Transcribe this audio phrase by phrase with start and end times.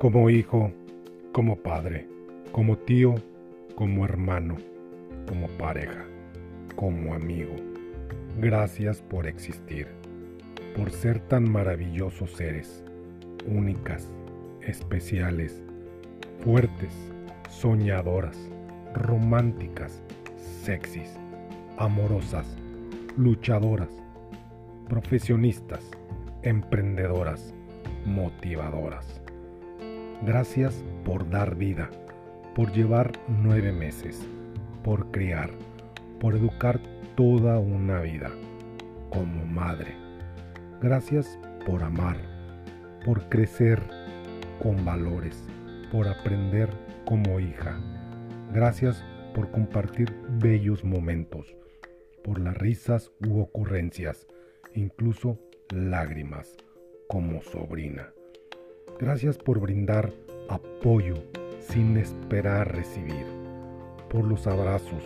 [0.00, 0.72] como hijo,
[1.30, 2.08] como padre,
[2.52, 3.16] como tío,
[3.74, 4.56] como hermano,
[5.28, 6.06] como pareja,
[6.74, 7.54] como amigo.
[8.38, 9.88] Gracias por existir,
[10.74, 12.82] por ser tan maravillosos seres,
[13.46, 14.10] únicas,
[14.62, 15.62] especiales,
[16.42, 16.94] fuertes,
[17.50, 18.38] soñadoras,
[18.94, 20.02] románticas,
[20.64, 21.14] sexys,
[21.76, 22.56] amorosas,
[23.18, 23.90] luchadoras,
[24.88, 25.90] profesionistas,
[26.42, 27.52] emprendedoras,
[28.06, 29.20] motivadoras.
[30.22, 31.88] Gracias por dar vida,
[32.54, 34.20] por llevar nueve meses,
[34.84, 35.50] por criar,
[36.20, 36.78] por educar
[37.16, 38.30] toda una vida
[39.08, 39.96] como madre.
[40.82, 42.18] Gracias por amar,
[43.02, 43.80] por crecer
[44.62, 45.42] con valores,
[45.90, 46.68] por aprender
[47.06, 47.80] como hija.
[48.52, 49.02] Gracias
[49.34, 51.56] por compartir bellos momentos,
[52.22, 54.26] por las risas u ocurrencias,
[54.74, 55.38] incluso
[55.70, 56.58] lágrimas
[57.08, 58.12] como sobrina.
[59.00, 60.12] Gracias por brindar
[60.50, 61.14] apoyo
[61.58, 63.24] sin esperar recibir,
[64.10, 65.02] por los abrazos,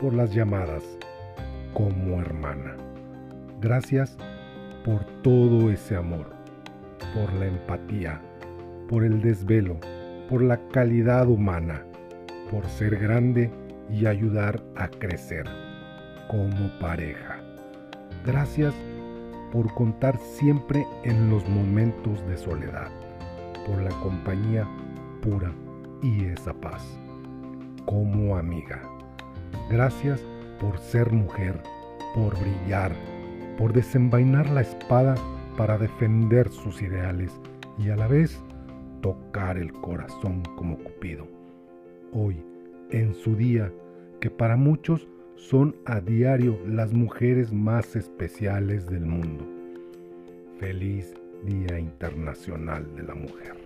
[0.00, 0.82] por las llamadas
[1.74, 2.78] como hermana.
[3.60, 4.16] Gracias
[4.86, 6.30] por todo ese amor,
[7.14, 8.22] por la empatía,
[8.88, 9.76] por el desvelo,
[10.30, 11.84] por la calidad humana,
[12.50, 13.50] por ser grande
[13.90, 15.44] y ayudar a crecer
[16.30, 17.38] como pareja.
[18.24, 18.74] Gracias
[19.54, 22.88] por contar siempre en los momentos de soledad,
[23.64, 24.68] por la compañía
[25.22, 25.52] pura
[26.02, 26.84] y esa paz.
[27.86, 28.82] Como amiga.
[29.70, 30.20] Gracias
[30.60, 31.62] por ser mujer,
[32.16, 32.90] por brillar,
[33.56, 35.14] por desenvainar la espada
[35.56, 37.30] para defender sus ideales
[37.78, 38.42] y a la vez
[39.02, 41.28] tocar el corazón como Cupido.
[42.12, 42.44] Hoy,
[42.90, 43.70] en su día,
[44.20, 49.46] que para muchos son a diario las mujeres más especiales del mundo.
[50.58, 53.63] Feliz Día Internacional de la Mujer.